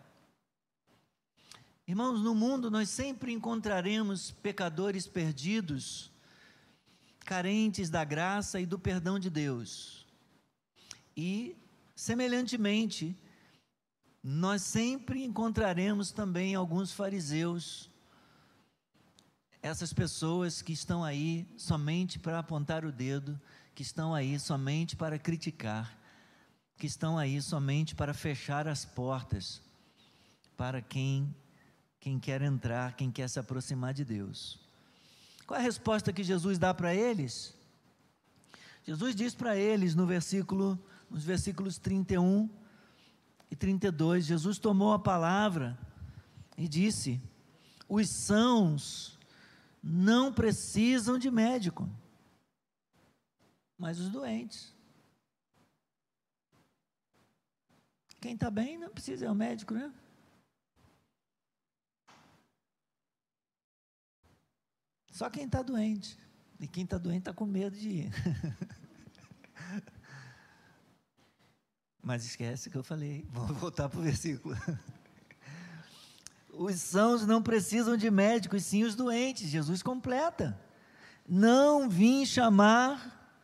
Irmãos, 1.91 2.21
no 2.21 2.33
mundo 2.33 2.71
nós 2.71 2.89
sempre 2.89 3.33
encontraremos 3.33 4.31
pecadores 4.31 5.07
perdidos, 5.07 6.09
carentes 7.19 7.89
da 7.89 8.05
graça 8.05 8.61
e 8.61 8.65
do 8.65 8.79
perdão 8.79 9.19
de 9.19 9.29
Deus. 9.29 10.07
E, 11.17 11.53
semelhantemente, 11.93 13.13
nós 14.23 14.61
sempre 14.61 15.25
encontraremos 15.25 16.13
também 16.13 16.55
alguns 16.55 16.93
fariseus, 16.93 17.89
essas 19.61 19.91
pessoas 19.91 20.61
que 20.61 20.71
estão 20.71 21.03
aí 21.03 21.45
somente 21.57 22.17
para 22.17 22.39
apontar 22.39 22.85
o 22.85 22.91
dedo, 22.93 23.37
que 23.75 23.81
estão 23.81 24.15
aí 24.15 24.39
somente 24.39 24.95
para 24.95 25.19
criticar, 25.19 25.93
que 26.77 26.87
estão 26.87 27.17
aí 27.17 27.41
somente 27.41 27.93
para 27.93 28.13
fechar 28.13 28.65
as 28.65 28.85
portas 28.85 29.61
para 30.55 30.81
quem 30.81 31.35
quem 32.01 32.19
quer 32.19 32.41
entrar, 32.41 32.95
quem 32.95 33.11
quer 33.11 33.29
se 33.29 33.39
aproximar 33.39 33.93
de 33.93 34.03
Deus. 34.03 34.59
Qual 35.45 35.57
é 35.57 35.61
a 35.61 35.63
resposta 35.63 36.11
que 36.11 36.23
Jesus 36.23 36.57
dá 36.57 36.73
para 36.73 36.95
eles? 36.95 37.55
Jesus 38.83 39.15
diz 39.15 39.35
para 39.35 39.55
eles 39.55 39.93
no 39.93 40.07
versículo, 40.07 40.83
nos 41.09 41.23
versículos 41.23 41.77
31 41.77 42.49
e 43.51 43.55
32, 43.55 44.25
Jesus 44.25 44.57
tomou 44.57 44.93
a 44.93 44.99
palavra 44.99 45.77
e 46.57 46.67
disse: 46.67 47.21
Os 47.87 48.09
sãos 48.09 49.19
não 49.83 50.33
precisam 50.33 51.19
de 51.19 51.29
médico, 51.29 51.87
mas 53.77 53.99
os 53.99 54.09
doentes. 54.09 54.73
Quem 58.19 58.33
está 58.33 58.49
bem 58.49 58.79
não 58.79 58.89
precisa, 58.89 59.27
é 59.27 59.31
o 59.31 59.35
médico, 59.35 59.75
né? 59.75 59.93
Só 65.11 65.29
quem 65.29 65.45
está 65.45 65.61
doente. 65.61 66.17
E 66.59 66.67
quem 66.67 66.83
está 66.83 66.97
doente 66.97 67.19
está 67.19 67.33
com 67.33 67.45
medo 67.45 67.75
de 67.75 67.89
ir. 67.89 68.11
Mas 72.01 72.25
esquece 72.25 72.69
que 72.69 72.77
eu 72.77 72.83
falei. 72.83 73.25
Vamos 73.31 73.57
voltar 73.57 73.89
para 73.89 73.99
o 73.99 74.03
versículo. 74.03 74.55
Os 76.53 76.75
sãos 76.81 77.25
não 77.25 77.41
precisam 77.41 77.95
de 77.95 78.09
médicos, 78.11 78.63
sim 78.63 78.83
os 78.83 78.95
doentes. 78.95 79.49
Jesus 79.49 79.83
completa. 79.83 80.59
Não 81.27 81.89
vim 81.89 82.25
chamar 82.25 83.39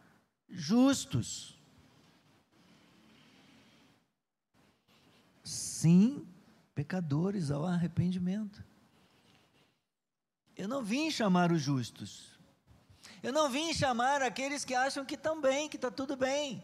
justos. 0.50 1.58
Sim, 5.44 6.28
pecadores 6.76 7.52
ao 7.52 7.66
arrependimento. 7.66 8.67
Eu 10.58 10.68
não 10.68 10.84
vim 10.84 11.12
chamar 11.12 11.52
os 11.52 11.62
justos. 11.62 12.32
Eu 13.22 13.32
não 13.32 13.50
vim 13.50 13.74
chamar 13.74 14.24
aqueles 14.24 14.66
que 14.66 14.74
acham 14.74 15.06
que 15.06 15.14
estão 15.14 15.40
bem, 15.40 15.70
que 15.70 15.76
está 15.76 15.92
tudo 15.92 16.18
bem. 16.18 16.64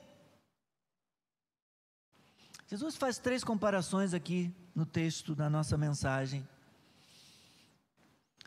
Jesus 2.67 2.95
faz 2.95 3.19
três 3.19 3.43
comparações 3.43 4.13
aqui 4.15 4.51
no 4.73 4.83
texto 4.83 5.35
da 5.35 5.47
nossa 5.47 5.77
mensagem. 5.77 6.47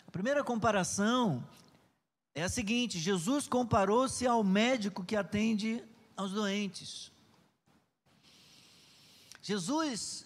A 0.04 0.10
primeira 0.10 0.42
comparação 0.42 1.48
é 2.34 2.42
a 2.42 2.48
seguinte: 2.48 2.98
Jesus 2.98 3.46
comparou-se 3.46 4.26
ao 4.26 4.42
médico 4.42 5.04
que 5.04 5.14
atende 5.14 5.84
aos 6.16 6.32
doentes. 6.32 7.12
Jesus 9.40 10.25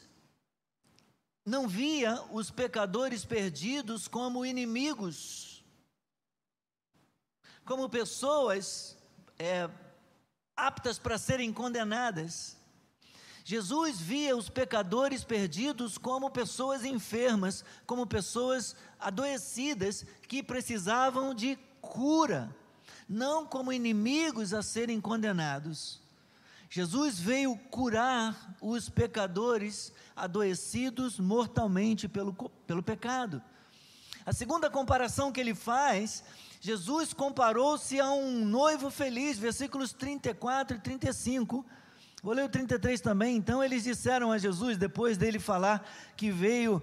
não 1.50 1.66
via 1.66 2.22
os 2.30 2.48
pecadores 2.48 3.24
perdidos 3.24 4.06
como 4.06 4.46
inimigos, 4.46 5.64
como 7.64 7.88
pessoas 7.88 8.96
é, 9.36 9.68
aptas 10.56 10.96
para 10.96 11.18
serem 11.18 11.52
condenadas. 11.52 12.56
Jesus 13.44 14.00
via 14.00 14.36
os 14.36 14.48
pecadores 14.48 15.24
perdidos 15.24 15.98
como 15.98 16.30
pessoas 16.30 16.84
enfermas, 16.84 17.64
como 17.84 18.06
pessoas 18.06 18.76
adoecidas 19.00 20.06
que 20.28 20.44
precisavam 20.44 21.34
de 21.34 21.56
cura, 21.80 22.54
não 23.08 23.44
como 23.44 23.72
inimigos 23.72 24.54
a 24.54 24.62
serem 24.62 25.00
condenados. 25.00 26.00
Jesus 26.70 27.18
veio 27.18 27.56
curar 27.70 28.56
os 28.60 28.88
pecadores 28.88 29.92
adoecidos 30.14 31.18
mortalmente 31.18 32.08
pelo, 32.08 32.32
pelo 32.66 32.82
pecado. 32.82 33.42
A 34.24 34.32
segunda 34.32 34.70
comparação 34.70 35.32
que 35.32 35.40
ele 35.40 35.54
faz, 35.54 36.24
Jesus 36.60 37.12
comparou-se 37.12 37.98
a 38.00 38.10
um 38.12 38.44
noivo 38.44 38.90
feliz, 38.90 39.36
versículos 39.36 39.92
34 39.92 40.76
e 40.76 40.80
35 40.80 41.66
Vou 42.22 42.34
ler 42.34 42.44
o 42.44 42.48
33 42.48 43.00
também. 43.00 43.36
Então 43.36 43.64
eles 43.64 43.84
disseram 43.84 44.30
a 44.30 44.36
Jesus, 44.36 44.76
depois 44.76 45.16
dele 45.16 45.38
falar 45.38 45.88
que 46.16 46.30
veio 46.30 46.82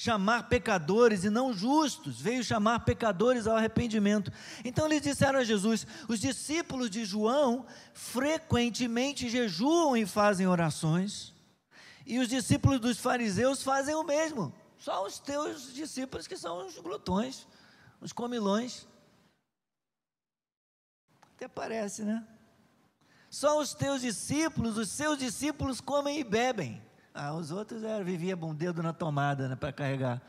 chamar 0.00 0.48
pecadores 0.48 1.24
e 1.24 1.28
não 1.28 1.52
justos, 1.52 2.20
veio 2.20 2.44
chamar 2.44 2.84
pecadores 2.84 3.48
ao 3.48 3.56
arrependimento. 3.56 4.32
Então 4.64 4.86
eles 4.86 5.02
disseram 5.02 5.40
a 5.40 5.44
Jesus: 5.44 5.84
os 6.06 6.20
discípulos 6.20 6.88
de 6.88 7.04
João 7.04 7.66
frequentemente 7.92 9.28
jejuam 9.28 9.96
e 9.96 10.06
fazem 10.06 10.46
orações, 10.46 11.34
e 12.06 12.20
os 12.20 12.28
discípulos 12.28 12.78
dos 12.78 12.98
fariseus 12.98 13.60
fazem 13.60 13.92
o 13.96 14.04
mesmo. 14.04 14.54
Só 14.78 15.04
os 15.04 15.18
teus 15.18 15.74
discípulos 15.74 16.28
que 16.28 16.36
são 16.36 16.64
os 16.64 16.78
glutões, 16.78 17.44
os 18.00 18.12
comilões. 18.12 18.86
Até 21.34 21.48
parece, 21.48 22.04
né? 22.04 22.24
Só 23.28 23.60
os 23.60 23.74
teus 23.74 24.02
discípulos, 24.02 24.78
os 24.78 24.90
seus 24.90 25.18
discípulos 25.18 25.80
comem 25.80 26.20
e 26.20 26.24
bebem. 26.24 26.87
Ah, 27.14 27.34
os 27.34 27.50
outros 27.50 27.82
é, 27.82 28.02
viviam 28.02 28.38
com 28.38 28.50
o 28.50 28.54
dedo 28.54 28.82
na 28.82 28.92
tomada 28.92 29.48
né, 29.48 29.56
para 29.56 29.72
carregar. 29.72 30.22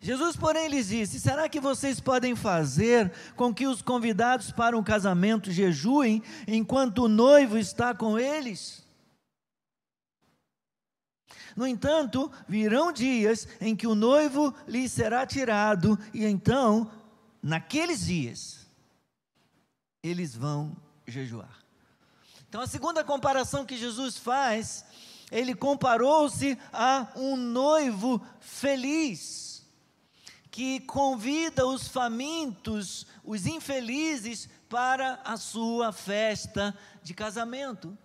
Jesus, 0.00 0.34
porém, 0.34 0.68
lhes 0.68 0.88
disse: 0.88 1.20
Será 1.20 1.48
que 1.48 1.60
vocês 1.60 2.00
podem 2.00 2.34
fazer 2.34 3.12
com 3.36 3.52
que 3.52 3.66
os 3.66 3.82
convidados 3.82 4.50
para 4.50 4.76
um 4.76 4.82
casamento 4.82 5.50
jejuem 5.50 6.22
enquanto 6.46 7.04
o 7.04 7.08
noivo 7.08 7.58
está 7.58 7.94
com 7.94 8.18
eles? 8.18 8.80
No 11.54 11.66
entanto, 11.66 12.30
virão 12.48 12.92
dias 12.92 13.46
em 13.60 13.76
que 13.76 13.86
o 13.86 13.94
noivo 13.94 14.54
lhes 14.66 14.90
será 14.92 15.26
tirado, 15.26 15.98
e 16.14 16.24
então 16.24 16.90
naqueles 17.42 18.06
dias, 18.06 18.66
eles 20.02 20.34
vão 20.34 20.74
jejuar. 21.06 21.59
Então, 22.50 22.60
a 22.60 22.66
segunda 22.66 23.04
comparação 23.04 23.64
que 23.64 23.76
Jesus 23.76 24.18
faz, 24.18 24.84
ele 25.30 25.54
comparou-se 25.54 26.58
a 26.72 27.06
um 27.14 27.36
noivo 27.36 28.20
feliz, 28.40 29.64
que 30.50 30.80
convida 30.80 31.64
os 31.64 31.86
famintos, 31.86 33.06
os 33.22 33.46
infelizes, 33.46 34.48
para 34.68 35.20
a 35.24 35.36
sua 35.36 35.92
festa 35.92 36.76
de 37.04 37.14
casamento. 37.14 37.96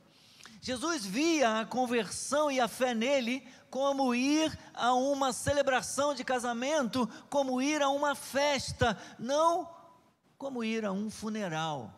Jesus 0.62 1.04
via 1.04 1.62
a 1.62 1.66
conversão 1.66 2.52
e 2.52 2.60
a 2.60 2.68
fé 2.68 2.94
nele 2.94 3.48
como 3.72 4.14
ir 4.14 4.56
a 4.76 4.94
uma 4.94 5.34
celebração 5.34 6.14
de 6.14 6.24
casamento, 6.24 7.10
como 7.32 7.60
ir 7.64 7.82
a 7.82 7.90
uma 7.90 8.14
festa, 8.14 8.96
não 9.18 9.68
como 10.38 10.64
ir 10.64 10.86
a 10.86 10.92
um 10.92 11.10
funeral. 11.10 11.92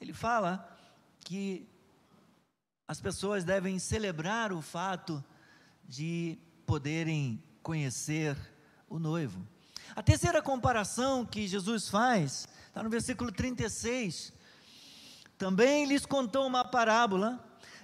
Ele 0.00 0.12
fala 0.12 0.69
que 1.30 1.64
as 2.88 3.00
pessoas 3.00 3.44
devem 3.44 3.78
celebrar 3.78 4.52
o 4.52 4.60
fato 4.60 5.24
de 5.84 6.36
poderem 6.66 7.40
conhecer 7.62 8.36
o 8.88 8.98
noivo. 8.98 9.40
A 9.94 10.02
terceira 10.02 10.42
comparação 10.42 11.24
que 11.24 11.46
Jesus 11.46 11.88
faz 11.88 12.48
está 12.66 12.82
no 12.82 12.90
versículo 12.90 13.30
36. 13.30 14.32
Também 15.38 15.86
lhes 15.86 16.04
contou 16.04 16.44
uma 16.44 16.64
parábola 16.64 17.38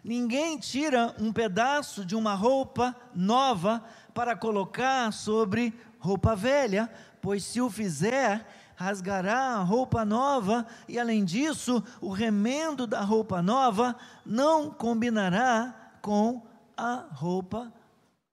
Ninguém 0.09 0.57
tira 0.57 1.13
um 1.19 1.33
pedaço 1.33 2.05
de 2.05 2.15
uma 2.15 2.33
roupa 2.33 2.95
nova 3.13 3.85
para 4.15 4.37
colocar 4.37 5.13
sobre 5.13 5.75
roupa 5.99 6.37
velha, 6.37 6.89
pois 7.21 7.43
se 7.43 7.61
o 7.61 7.69
fizer, 7.69 8.47
rasgará 8.77 9.57
a 9.57 9.62
roupa 9.62 10.05
nova, 10.05 10.67
e 10.87 10.99
além 10.99 11.25
disso, 11.25 11.83
o 12.01 12.11
remendo 12.11 12.87
da 12.87 13.01
roupa 13.01 13.43
nova 13.43 13.97
não 14.25 14.71
combinará 14.71 15.99
com 16.03 16.47
a 16.77 17.07
roupa 17.11 17.73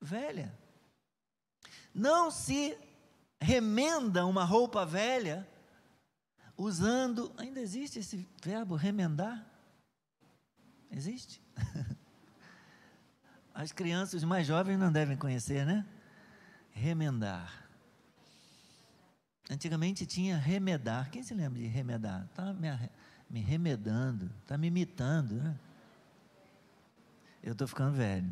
velha. 0.02 0.54
Não 1.96 2.30
se 2.30 2.78
remenda 3.42 4.26
uma 4.26 4.44
roupa 4.44 4.86
velha 4.86 5.48
usando, 6.58 7.32
ainda 7.38 7.60
existe 7.60 8.00
esse 8.00 8.28
verbo 8.44 8.76
remendar? 8.76 9.46
Existe? 10.92 11.42
As 13.54 13.72
crianças 13.72 14.24
mais 14.24 14.46
jovens 14.46 14.78
não 14.78 14.92
devem 14.92 15.16
conhecer, 15.16 15.66
né? 15.66 15.86
Remendar. 16.72 17.63
Antigamente 19.50 20.06
tinha 20.06 20.38
remedar. 20.38 21.10
Quem 21.10 21.24
se 21.24 21.34
lembra 21.34 21.60
de 21.60 21.68
remedar? 21.68 22.26
Está 22.26 22.54
me, 22.54 22.68
me, 23.30 23.42
remedando, 23.42 24.32
está 24.42 24.58
me 24.58 24.68
imitando. 24.68 25.36
Né? 25.36 25.56
Eu 27.42 27.52
estou 27.52 27.68
ficando 27.68 27.94
velho. 27.94 28.32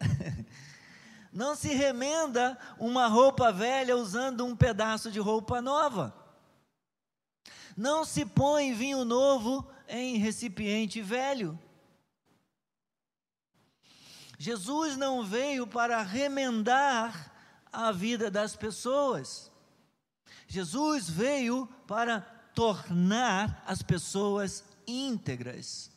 Não 1.32 1.56
se 1.56 1.72
remenda 1.74 2.58
uma 2.78 3.06
roupa 3.06 3.50
velha 3.50 3.96
usando 3.96 4.44
um 4.44 4.54
pedaço 4.54 5.10
de 5.10 5.18
roupa 5.18 5.62
nova. 5.62 6.14
Não 7.76 8.04
se 8.04 8.26
põe 8.26 8.74
vinho 8.74 9.04
novo 9.04 9.66
em 9.88 10.16
recipiente 10.16 11.00
velho. 11.00 11.58
Jesus 14.38 14.96
não 14.96 15.24
veio 15.24 15.68
para 15.68 16.02
remendar 16.02 17.32
a 17.72 17.92
vida 17.92 18.28
das 18.28 18.56
pessoas. 18.56 19.51
Jesus 20.52 21.08
veio 21.08 21.66
para 21.86 22.20
tornar 22.54 23.64
as 23.66 23.80
pessoas 23.80 24.62
íntegras. 24.86 25.90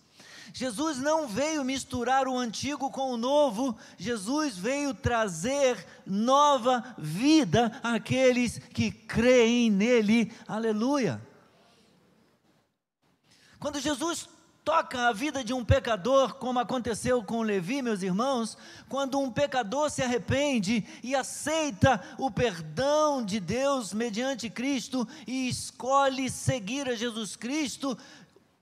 Jesus 0.53 0.97
não 0.97 1.27
veio 1.27 1.65
misturar 1.65 2.25
o 2.25 2.37
antigo 2.37 2.89
com 2.89 3.11
o 3.11 3.17
novo, 3.17 3.77
Jesus 3.97 4.57
veio 4.57 4.93
trazer 4.93 5.85
nova 6.05 6.95
vida 6.97 7.77
àqueles 7.83 8.57
que 8.57 8.91
creem 8.91 9.69
nele. 9.69 10.31
Aleluia. 10.47 11.21
Quando 13.59 13.81
Jesus 13.81 14.29
toca 14.65 15.07
a 15.07 15.13
vida 15.13 15.43
de 15.43 15.53
um 15.53 15.63
pecador, 15.63 16.33
como 16.35 16.57
aconteceu 16.57 17.23
com 17.23 17.43
Levi, 17.43 17.83
meus 17.83 18.01
irmãos, 18.01 18.57
quando 18.89 19.19
um 19.19 19.31
pecador 19.31 19.91
se 19.91 20.01
arrepende 20.01 20.83
e 21.03 21.15
aceita 21.15 22.01
o 22.17 22.31
perdão 22.31 23.23
de 23.23 23.39
Deus 23.39 23.93
mediante 23.93 24.49
Cristo 24.49 25.07
e 25.27 25.47
escolhe 25.47 26.31
seguir 26.31 26.89
a 26.89 26.95
Jesus 26.95 27.35
Cristo, 27.35 27.95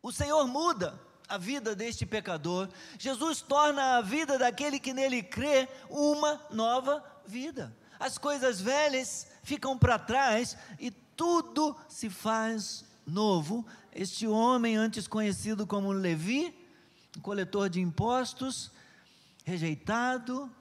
o 0.01 0.11
Senhor 0.11 0.45
muda 0.45 0.99
a 1.29 1.37
vida 1.37 1.73
deste 1.73 2.05
pecador. 2.05 2.67
Jesus 2.99 3.41
torna 3.41 3.95
a 3.95 4.01
vida 4.01 4.37
daquele 4.37 4.81
que 4.81 4.93
nele 4.93 5.23
crê 5.23 5.69
uma 5.89 6.41
nova 6.51 7.01
vida. 7.25 7.73
As 7.97 8.17
coisas 8.17 8.59
velhas 8.59 9.27
ficam 9.41 9.77
para 9.77 9.97
trás 9.97 10.57
e 10.77 10.91
tudo 10.91 11.73
se 11.87 12.09
faz 12.09 12.83
novo 13.05 13.65
este 13.93 14.27
homem, 14.27 14.75
antes 14.75 15.07
conhecido 15.07 15.67
como 15.67 15.91
Levi, 15.91 16.53
coletor 17.21 17.69
de 17.69 17.79
impostos, 17.79 18.71
rejeitado, 19.43 20.51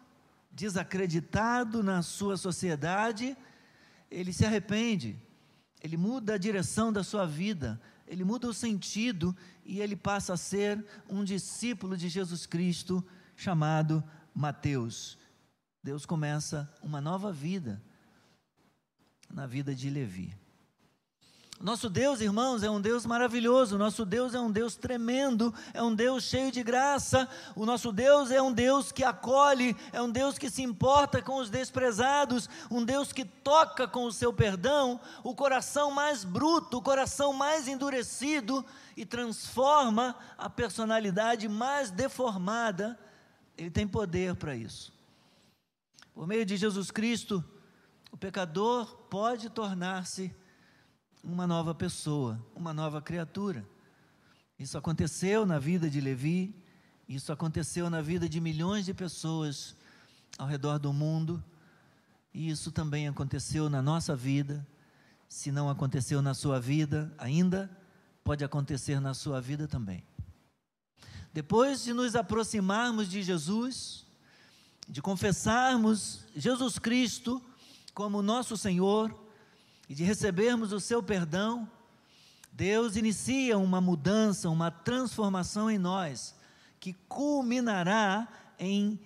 desacreditado 0.51 1.83
na 1.83 2.03
sua 2.03 2.37
sociedade, 2.37 3.37
ele 4.11 4.33
se 4.33 4.45
arrepende, 4.45 5.19
ele 5.83 5.97
muda 5.97 6.35
a 6.35 6.39
direção 6.39 6.93
da 6.93 7.03
sua 7.03 7.27
vida, 7.27 7.81
ele 8.07 8.25
muda 8.25 8.47
o 8.47 8.53
sentido 8.55 9.35
e 9.65 9.81
ele 9.81 9.97
passa 9.97 10.35
a 10.35 10.37
ser 10.37 10.85
um 11.09 11.25
discípulo 11.25 11.97
de 11.97 12.09
Jesus 12.09 12.45
Cristo 12.45 13.03
chamado 13.35 14.05
Mateus. 14.35 15.19
Deus 15.83 16.05
começa 16.05 16.73
uma 16.83 17.01
nova 17.01 17.33
vida 17.33 17.83
na 19.31 19.47
vida 19.47 19.75
de 19.75 19.89
Levi. 19.89 20.42
Nosso 21.63 21.89
Deus, 21.89 22.21
irmãos, 22.21 22.65
é 22.65 22.71
um 22.71 22.81
Deus 22.81 23.07
maravilhoso, 23.07 23.79
nosso 23.79 24.05
Deus 24.05 24.35
é 24.35 24.41
um 24.41 24.51
Deus 24.51 24.75
tremendo, 24.75 25.55
é 25.73 25.81
um 25.81 25.95
Deus 25.95 26.25
cheio 26.25 26.51
de 26.51 26.61
graça, 26.61 27.29
o 27.55 27.65
nosso 27.65 27.93
Deus 27.93 28.33
é 28.33 28.43
um 28.43 28.53
Deus 28.53 28.91
que 28.91 29.05
acolhe, 29.05 29.77
é 29.93 30.03
um 30.03 30.11
Deus 30.11 30.37
que 30.37 30.51
se 30.51 30.61
importa 30.61 31.23
com 31.23 31.37
os 31.37 31.49
desprezados, 31.49 32.51
um 32.69 32.85
Deus 32.85 33.13
que 33.13 33.25
toca 33.25 33.87
com 33.87 34.07
o 34.07 34.13
seu 34.13 34.33
perdão 34.33 35.01
o 35.23 35.37
coração 35.37 35.93
mais 35.93 36.25
bruto, 36.25 36.79
o 36.79 36.83
coração 36.83 37.33
mais 37.33 37.69
endurecido 37.69 38.65
e 38.97 39.07
transforma 39.07 40.17
a 40.37 40.51
personalidade 40.51 41.49
mais 41.49 41.93
deformada. 41.93 42.99
Ele 43.57 43.71
tem 43.71 43.87
poder 43.87 44.35
para 44.35 44.57
isso. 44.57 44.93
Por 46.13 46.27
meio 46.27 46.45
de 46.45 46.57
Jesus 46.57 46.91
Cristo, 46.91 47.43
o 48.11 48.17
pecador 48.17 48.97
pode 49.09 49.49
tornar-se 49.49 50.35
uma 51.23 51.47
nova 51.47 51.75
pessoa, 51.75 52.45
uma 52.55 52.75
nova 52.75 53.01
criatura. 53.01 53.65
Isso 54.59 54.77
aconteceu 54.77 55.47
na 55.47 55.59
vida 55.59 55.89
de 55.89 56.01
Levi, 56.01 56.55
isso 57.09 57.33
aconteceu 57.33 57.89
na 57.89 58.01
vida 58.01 58.29
de 58.29 58.41
milhões 58.41 58.85
de 58.85 58.95
pessoas 58.95 59.77
ao 60.39 60.47
redor 60.47 60.79
do 60.79 60.93
mundo, 60.93 61.43
e 62.35 62.49
isso 62.51 62.73
também 62.73 63.07
aconteceu 63.07 63.69
na 63.69 63.83
nossa 63.83 64.17
vida. 64.17 64.67
Se 65.29 65.53
não 65.53 65.69
aconteceu 65.69 66.21
na 66.21 66.35
sua 66.35 66.61
vida 66.61 67.13
ainda, 67.19 67.71
pode 68.25 68.45
acontecer 68.45 69.01
na 69.01 69.15
sua 69.15 69.41
vida 69.41 69.69
também. 69.69 70.03
Depois 71.33 71.83
de 71.83 71.93
nos 71.93 72.15
aproximarmos 72.15 73.09
de 73.09 73.23
Jesus, 73.23 74.07
de 74.89 75.01
confessarmos 75.01 76.25
Jesus 76.35 76.79
Cristo 76.79 77.43
como 77.95 78.23
nosso 78.23 78.57
Senhor, 78.57 79.22
e 79.93 79.95
de 79.95 80.05
recebermos 80.05 80.73
o 80.73 80.81
seu 80.81 81.03
perdão, 81.03 81.71
Deus 82.51 82.97
inicia 82.97 83.59
uma 83.59 83.79
mudança, 83.79 84.49
uma 84.49 84.71
transformação 84.71 85.71
em 85.71 85.77
nós, 85.77 86.35
que 86.81 86.95
culminará 87.11 88.27
em 88.59 88.99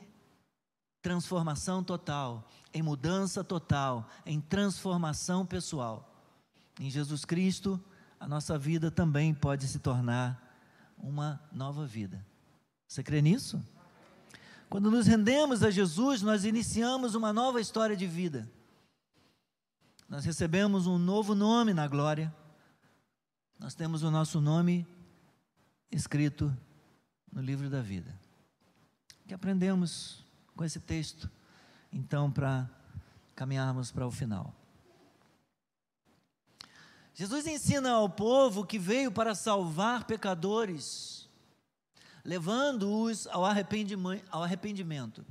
transformação 1.03 1.83
total, 1.83 2.49
em 2.72 2.83
mudança 2.83 3.42
total, 3.42 4.09
em 4.25 4.40
transformação 4.40 5.44
pessoal. 5.44 6.09
Em 6.79 6.88
Jesus 6.88 7.25
Cristo, 7.25 7.83
a 8.20 8.29
nossa 8.29 8.57
vida 8.57 8.88
também 8.88 9.35
pode 9.35 9.66
se 9.66 9.81
tornar 9.81 10.40
uma 10.96 11.40
nova 11.51 11.85
vida. 11.85 12.25
Você 12.87 13.03
crê 13.03 13.20
nisso? 13.20 13.61
Quando 14.70 14.88
nos 14.88 15.09
rendemos 15.09 15.64
a 15.64 15.70
Jesus, 15.72 16.22
nós 16.22 16.44
iniciamos 16.44 17.16
uma 17.16 17.33
nova 17.33 17.61
história 17.61 17.96
de 17.96 18.07
vida 18.07 18.49
nós 20.09 20.25
recebemos 20.25 20.87
um 20.87 20.99
novo 20.99 21.35
nome 21.35 21.75
na 21.75 21.88
glória. 21.88 22.33
Nós 23.59 23.75
temos 23.75 24.03
o 24.03 24.11
nosso 24.11 24.40
nome 24.40 24.87
escrito 25.90 26.57
no 27.33 27.40
livro 27.40 27.69
da 27.69 27.81
vida. 27.81 28.19
O 29.25 29.29
que 29.29 29.35
aprendemos 29.35 30.25
com 30.55 30.64
esse 30.64 30.79
texto, 30.79 31.29
então, 31.92 32.31
para 32.31 32.71
caminharmos 33.35 33.90
para 33.90 34.07
o 34.07 34.11
final? 34.11 34.55
Jesus 37.12 37.47
ensina 37.47 37.90
ao 37.90 38.09
povo 38.09 38.64
que 38.64 38.79
veio 38.79 39.11
para 39.11 39.35
salvar 39.35 40.05
pecadores, 40.05 41.29
levando-os 42.25 43.27
ao 43.29 43.45
arrependimento. 43.45 45.27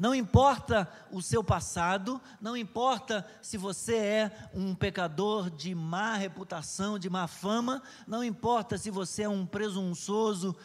Não 0.00 0.14
importa 0.14 0.90
o 1.12 1.20
seu 1.20 1.44
passado, 1.44 2.18
não 2.40 2.56
importa 2.56 3.22
se 3.42 3.58
você 3.58 3.96
é 3.96 4.48
um 4.54 4.74
pecador 4.74 5.50
de 5.50 5.74
má 5.74 6.16
reputação, 6.16 6.98
de 6.98 7.10
má 7.10 7.26
fama, 7.26 7.82
não 8.06 8.24
importa 8.24 8.78
se 8.78 8.90
você 8.90 9.24
é 9.24 9.28
um 9.28 9.44
presunçoso 9.44 10.56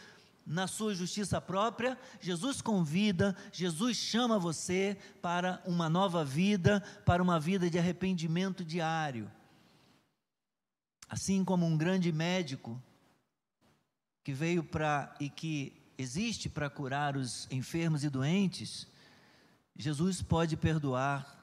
na 0.45 0.67
sua 0.67 0.95
justiça 0.95 1.41
própria, 1.41 1.99
Jesus 2.21 2.61
convida, 2.61 3.35
Jesus 3.51 3.97
chama 3.97 4.39
você 4.39 4.97
para 5.21 5.61
uma 5.65 5.89
nova 5.89 6.23
vida, 6.23 6.81
para 7.05 7.21
uma 7.21 7.37
vida 7.37 7.69
de 7.69 7.77
arrependimento 7.77 8.63
diário. 8.63 9.29
Assim 11.09 11.43
como 11.43 11.65
um 11.65 11.75
grande 11.75 12.09
médico 12.09 12.81
que 14.23 14.31
veio 14.31 14.63
para 14.63 15.13
e 15.19 15.29
que 15.29 15.73
existe 15.97 16.47
para 16.47 16.69
curar 16.69 17.17
os 17.17 17.49
enfermos 17.51 18.05
e 18.05 18.09
doentes, 18.09 18.94
Jesus 19.75 20.21
pode 20.21 20.55
perdoar 20.55 21.35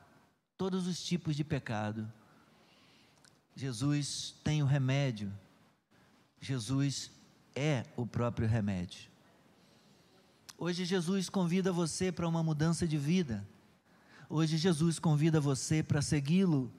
todos 0.56 0.86
os 0.86 1.02
tipos 1.02 1.36
de 1.36 1.44
pecado. 1.44 2.10
Jesus 3.54 4.34
tem 4.42 4.62
o 4.62 4.66
remédio. 4.66 5.32
Jesus 6.40 7.10
é 7.54 7.84
o 7.96 8.06
próprio 8.06 8.48
remédio. 8.48 9.10
Hoje 10.56 10.84
Jesus 10.84 11.28
convida 11.28 11.72
você 11.72 12.10
para 12.10 12.28
uma 12.28 12.42
mudança 12.42 12.86
de 12.86 12.96
vida. 12.96 13.46
Hoje 14.28 14.56
Jesus 14.56 14.98
convida 14.98 15.40
você 15.40 15.82
para 15.82 16.00
segui-lo, 16.00 16.72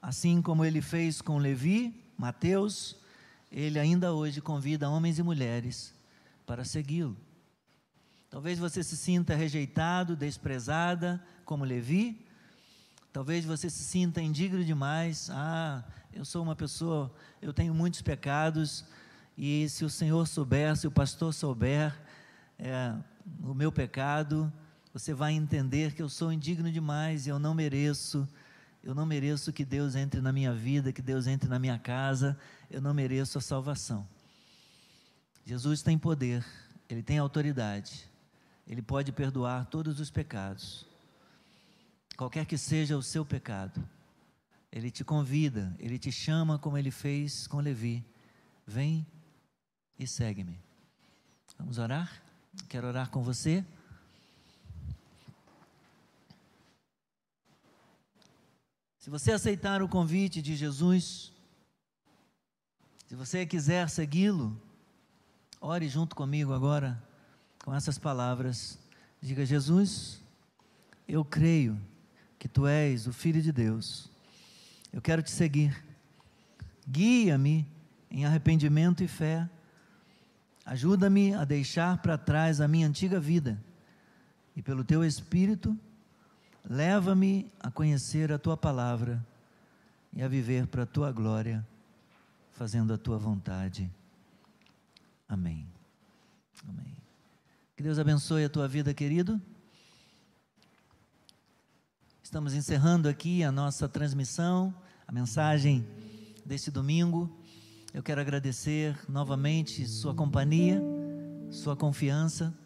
assim 0.00 0.40
como 0.40 0.64
ele 0.64 0.80
fez 0.80 1.20
com 1.20 1.36
Levi, 1.38 1.94
Mateus, 2.16 2.96
ele 3.50 3.78
ainda 3.78 4.12
hoje 4.12 4.40
convida 4.40 4.88
homens 4.88 5.18
e 5.18 5.22
mulheres 5.22 5.92
para 6.46 6.64
segui-lo. 6.64 7.16
Talvez 8.34 8.58
você 8.58 8.82
se 8.82 8.96
sinta 8.96 9.36
rejeitado, 9.36 10.16
desprezada, 10.16 11.24
como 11.44 11.64
Levi. 11.64 12.26
Talvez 13.12 13.44
você 13.44 13.70
se 13.70 13.84
sinta 13.84 14.20
indigno 14.20 14.64
demais. 14.64 15.30
Ah, 15.30 15.84
eu 16.12 16.24
sou 16.24 16.42
uma 16.42 16.56
pessoa, 16.56 17.14
eu 17.40 17.52
tenho 17.52 17.72
muitos 17.72 18.02
pecados. 18.02 18.84
E 19.38 19.68
se 19.68 19.84
o 19.84 19.88
Senhor 19.88 20.26
souber, 20.26 20.76
se 20.76 20.84
o 20.84 20.90
pastor 20.90 21.32
souber 21.32 21.96
é, 22.58 22.92
o 23.40 23.54
meu 23.54 23.70
pecado, 23.70 24.52
você 24.92 25.14
vai 25.14 25.32
entender 25.32 25.94
que 25.94 26.02
eu 26.02 26.08
sou 26.08 26.32
indigno 26.32 26.72
demais 26.72 27.28
e 27.28 27.30
eu 27.30 27.38
não 27.38 27.54
mereço. 27.54 28.28
Eu 28.82 28.96
não 28.96 29.06
mereço 29.06 29.52
que 29.52 29.64
Deus 29.64 29.94
entre 29.94 30.20
na 30.20 30.32
minha 30.32 30.52
vida, 30.52 30.92
que 30.92 31.00
Deus 31.00 31.28
entre 31.28 31.48
na 31.48 31.60
minha 31.60 31.78
casa. 31.78 32.36
Eu 32.68 32.80
não 32.80 32.92
mereço 32.92 33.38
a 33.38 33.40
salvação. 33.40 34.04
Jesus 35.46 35.82
tem 35.82 35.96
poder, 35.96 36.44
ele 36.88 37.00
tem 37.00 37.18
autoridade. 37.18 38.12
Ele 38.66 38.80
pode 38.80 39.12
perdoar 39.12 39.66
todos 39.66 40.00
os 40.00 40.10
pecados, 40.10 40.86
qualquer 42.16 42.46
que 42.46 42.56
seja 42.56 42.96
o 42.96 43.02
seu 43.02 43.24
pecado. 43.24 43.86
Ele 44.72 44.90
te 44.90 45.04
convida, 45.04 45.74
ele 45.78 45.98
te 45.98 46.10
chama 46.10 46.58
como 46.58 46.76
ele 46.76 46.90
fez 46.90 47.46
com 47.46 47.60
Levi. 47.60 48.04
Vem 48.66 49.06
e 49.98 50.06
segue-me. 50.06 50.58
Vamos 51.58 51.78
orar? 51.78 52.22
Quero 52.68 52.88
orar 52.88 53.10
com 53.10 53.22
você. 53.22 53.64
Se 58.98 59.10
você 59.10 59.32
aceitar 59.32 59.82
o 59.82 59.88
convite 59.88 60.40
de 60.40 60.56
Jesus, 60.56 61.30
se 63.06 63.14
você 63.14 63.44
quiser 63.44 63.88
segui-lo, 63.90 64.60
ore 65.60 65.88
junto 65.88 66.16
comigo 66.16 66.52
agora 66.52 67.00
com 67.64 67.74
essas 67.74 67.98
palavras. 67.98 68.78
Diga: 69.22 69.44
Jesus, 69.46 70.22
eu 71.08 71.24
creio 71.24 71.80
que 72.38 72.46
tu 72.46 72.66
és 72.66 73.06
o 73.06 73.12
Filho 73.12 73.40
de 73.40 73.50
Deus. 73.50 74.10
Eu 74.92 75.00
quero 75.00 75.22
te 75.22 75.30
seguir. 75.30 75.82
Guia-me 76.86 77.66
em 78.10 78.26
arrependimento 78.26 79.02
e 79.02 79.08
fé. 79.08 79.48
Ajuda-me 80.66 81.34
a 81.34 81.44
deixar 81.44 81.98
para 81.98 82.18
trás 82.18 82.60
a 82.60 82.68
minha 82.68 82.86
antiga 82.86 83.18
vida 83.18 83.58
e, 84.54 84.62
pelo 84.62 84.84
teu 84.84 85.02
Espírito, 85.02 85.76
leva-me 86.68 87.50
a 87.60 87.70
conhecer 87.70 88.30
a 88.30 88.38
tua 88.38 88.56
palavra 88.56 89.24
e 90.12 90.22
a 90.22 90.28
viver 90.28 90.66
para 90.66 90.84
a 90.84 90.86
tua 90.86 91.10
glória, 91.10 91.66
fazendo 92.52 92.92
a 92.92 92.98
tua 92.98 93.18
vontade. 93.18 93.90
Amém. 95.28 95.66
Amém. 96.68 97.03
Que 97.76 97.82
Deus 97.82 97.98
abençoe 97.98 98.44
a 98.44 98.48
tua 98.48 98.68
vida, 98.68 98.94
querido. 98.94 99.42
Estamos 102.22 102.54
encerrando 102.54 103.08
aqui 103.08 103.42
a 103.42 103.50
nossa 103.50 103.88
transmissão, 103.88 104.72
a 105.08 105.10
mensagem 105.10 105.84
deste 106.46 106.70
domingo. 106.70 107.36
Eu 107.92 108.00
quero 108.00 108.20
agradecer 108.20 108.96
novamente 109.08 109.88
sua 109.88 110.14
companhia, 110.14 110.80
sua 111.50 111.74
confiança 111.74 112.56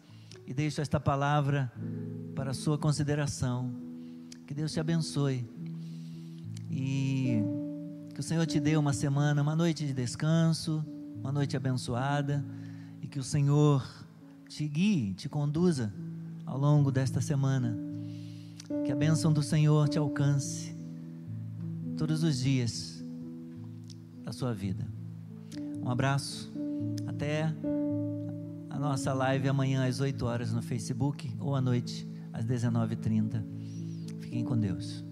e 0.45 0.53
deixo 0.53 0.79
esta 0.79 0.99
palavra 0.99 1.73
para 2.35 2.53
sua 2.53 2.77
consideração. 2.77 3.73
Que 4.45 4.53
Deus 4.53 4.71
te 4.71 4.79
abençoe 4.79 5.43
e 6.69 7.41
que 8.13 8.19
o 8.19 8.23
Senhor 8.23 8.45
te 8.45 8.59
dê 8.59 8.77
uma 8.77 8.93
semana, 8.93 9.41
uma 9.41 9.55
noite 9.55 9.87
de 9.87 9.93
descanso, 9.93 10.85
uma 11.15 11.31
noite 11.31 11.57
abençoada 11.57 12.45
e 13.01 13.07
que 13.07 13.17
o 13.17 13.23
Senhor 13.23 13.98
te 14.49 14.67
guie, 14.67 15.13
te 15.13 15.29
conduza 15.29 15.93
ao 16.45 16.57
longo 16.57 16.91
desta 16.91 17.21
semana. 17.21 17.77
Que 18.83 18.91
a 18.91 18.95
bênção 18.95 19.31
do 19.31 19.41
Senhor 19.41 19.87
te 19.87 19.97
alcance 19.97 20.75
todos 21.95 22.23
os 22.23 22.39
dias 22.39 23.03
da 24.23 24.31
sua 24.31 24.53
vida. 24.53 24.87
Um 25.81 25.89
abraço. 25.89 26.51
Até 27.07 27.53
a 28.69 28.79
nossa 28.79 29.13
live 29.13 29.47
amanhã 29.47 29.87
às 29.87 29.99
8 29.99 30.25
horas 30.25 30.51
no 30.51 30.61
Facebook 30.61 31.31
ou 31.39 31.55
à 31.55 31.61
noite 31.61 32.07
às 32.33 32.45
19h30. 32.45 33.43
Fiquem 34.19 34.43
com 34.43 34.57
Deus. 34.57 35.08